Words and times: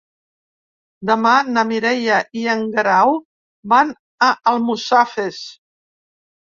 Demà 1.09 1.33
na 1.57 1.65
Mireia 1.73 2.17
i 2.41 2.47
en 2.55 2.65
Guerau 2.73 3.15
van 3.77 3.95
a 4.31 4.33
Almussafes. 4.57 5.47